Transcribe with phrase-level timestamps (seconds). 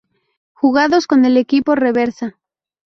[0.53, 2.35] Jugados con el equipo reserva